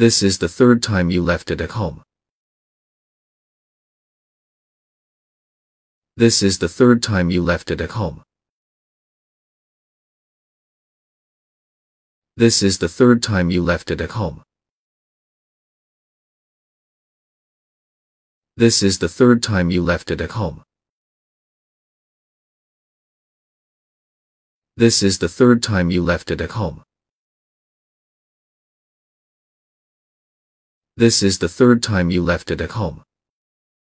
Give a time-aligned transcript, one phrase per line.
[0.00, 2.02] This is the third time you left it at home.
[6.16, 8.22] This is the third time you left it at home.
[12.38, 14.42] This is the third time you left it at home.
[18.56, 20.62] This is the third time you left it at home.
[24.78, 26.84] This is the third time you left it at home.
[31.00, 33.00] This is the third time you left it at home.